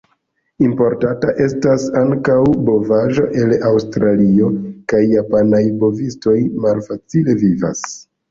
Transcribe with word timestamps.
Importata 0.67 1.33
estas 1.47 1.83
ankaŭ 1.99 2.37
bovaĵo 2.69 3.27
el 3.43 3.53
Aŭstralio, 3.69 4.49
kaj 4.93 5.01
japanaj 5.11 5.63
bovistoj 5.85 6.37
malfacile 6.67 7.37
vivas. 7.47 7.85